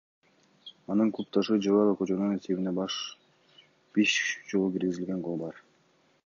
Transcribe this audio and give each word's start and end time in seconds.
Анын 0.93 1.09
клубдашы 1.17 1.57
Жоэла 1.65 1.93
Кожонун 1.99 2.33
эсебинде 2.37 2.73
беш 3.97 4.17
жолу 4.49 4.73
киргизилген 4.79 5.23
гол 5.29 5.41
бар. 5.45 5.63